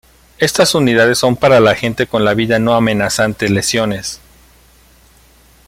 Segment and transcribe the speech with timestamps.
[0.39, 4.19] Estas unidades son para la gente con la vida no amenazante lesiones.